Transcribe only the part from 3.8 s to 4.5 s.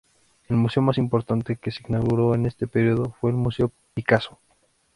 Picasso.